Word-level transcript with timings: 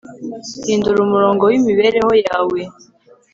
hindura 0.65 0.99
umurongo 1.07 1.41
w'imibereho 1.49 2.13
yawe 2.25 2.59